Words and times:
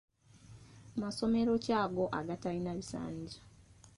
Masomero 1.01 1.51
ki 1.63 1.71
ago 1.83 2.03
agatalina 2.19 2.71
bisaanyizo? 2.79 3.39